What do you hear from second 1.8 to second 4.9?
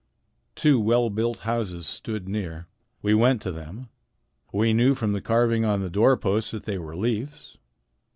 stood near. We went to them. We